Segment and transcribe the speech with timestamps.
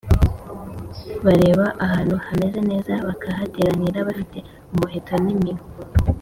[1.25, 4.37] bareba ahantu hameze neza bakahateranira bafite
[4.73, 5.61] umuheto n’impiru,